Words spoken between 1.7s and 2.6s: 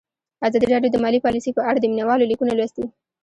د مینه والو لیکونه